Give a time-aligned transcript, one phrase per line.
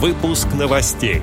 [0.00, 1.22] Выпуск новостей.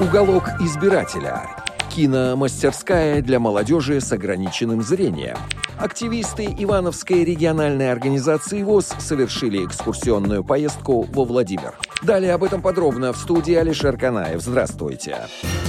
[0.00, 1.48] Уголок избирателя.
[1.88, 5.36] Киномастерская для молодежи с ограниченным зрением.
[5.78, 11.74] Активисты Ивановской региональной организации ВОЗ совершили экскурсионную поездку во Владимир.
[12.02, 14.40] Далее об этом подробно в студии Алишер Канаев.
[14.42, 15.14] Здравствуйте.
[15.14, 15.67] Здравствуйте.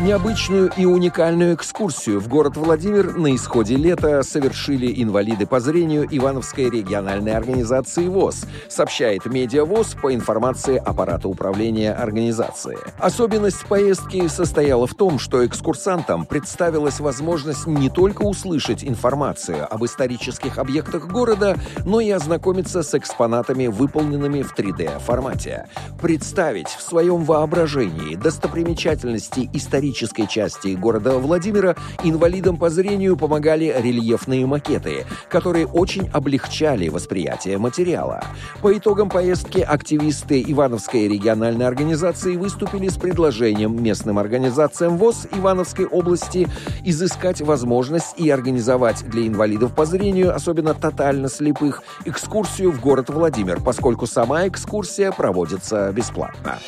[0.00, 6.68] Необычную и уникальную экскурсию в город Владимир на исходе лета совершили инвалиды по зрению Ивановской
[6.68, 12.76] региональной организации ВОЗ, сообщает Медиавоз по информации аппарата управления организации.
[12.98, 20.58] Особенность поездки состояла в том, что экскурсантам представилась возможность не только услышать информацию об исторических
[20.58, 25.68] объектах города, но и ознакомиться с экспонатами, выполненными в 3D-формате.
[26.02, 34.46] Представить в своем воображении достопримечательности исторических исторической части города Владимира инвалидам по зрению помогали рельефные
[34.46, 38.24] макеты, которые очень облегчали восприятие материала.
[38.62, 46.48] По итогам поездки активисты Ивановской региональной организации выступили с предложением местным организациям ВОЗ Ивановской области
[46.84, 53.60] изыскать возможность и организовать для инвалидов по зрению, особенно тотально слепых, экскурсию в город Владимир,
[53.60, 56.58] поскольку сама экскурсия проводится бесплатно.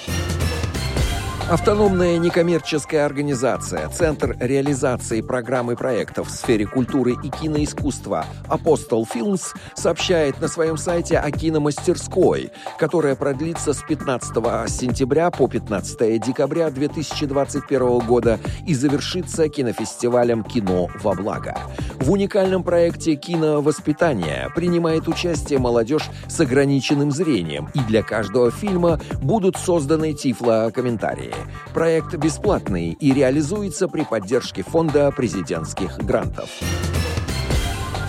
[1.48, 9.52] Автономная некоммерческая организация, Центр реализации программ и проектов в сфере культуры и киноискусства «Апостол Филмс»
[9.74, 14.34] сообщает на своем сайте о киномастерской, которая продлится с 15
[14.68, 21.56] сентября по 15 декабря 2021 года и завершится кинофестивалем «Кино во благо».
[22.00, 29.56] В уникальном проекте «Киновоспитание» принимает участие молодежь с ограниченным зрением, и для каждого фильма будут
[29.56, 31.35] созданы тифло-комментарии.
[31.74, 36.48] Проект бесплатный и реализуется при поддержке фонда президентских грантов.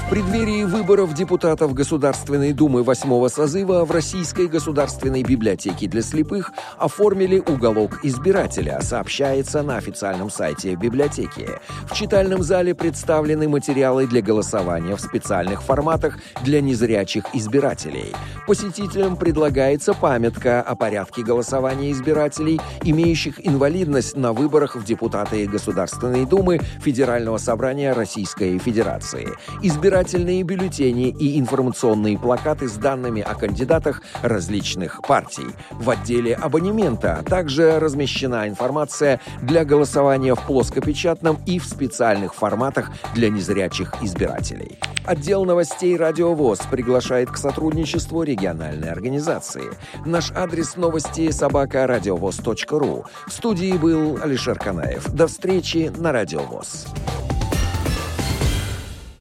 [0.08, 7.39] В преддверии выборов депутатов Государственной Думы восьмого созыва в Российской государственной библиотеке для слепых оформили
[7.39, 11.49] уголок избирателя, сообщается на официальном сайте библиотеки.
[11.89, 18.15] В читальном зале представлены материалы для голосования в специальных форматах для незрячих избирателей.
[18.48, 26.61] Посетителям предлагается памятка о порядке голосования избирателей, имеющих инвалидность на выборах в депутаты Государственной Думы
[26.80, 29.27] Федерального собрания Российской Федерации.
[29.61, 35.47] Избиратель избирательные бюллетени и информационные плакаты с данными о кандидатах различных партий.
[35.71, 43.30] В отделе абонемента также размещена информация для голосования в плоскопечатном и в специальных форматах для
[43.30, 44.77] незрячих избирателей.
[45.05, 49.63] Отдел новостей «Радиовоз» приглашает к сотрудничеству региональной организации.
[50.05, 53.05] Наш адрес новости собака радиовоз.ру.
[53.25, 55.11] В студии был Алишер Канаев.
[55.11, 56.86] До встречи на «Радиовоз».